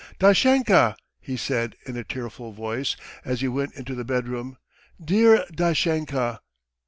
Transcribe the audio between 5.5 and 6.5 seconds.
Dashenka!"